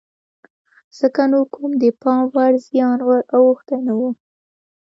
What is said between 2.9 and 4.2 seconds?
ور اوښتی نه و.